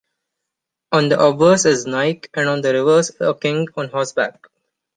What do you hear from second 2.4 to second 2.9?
on the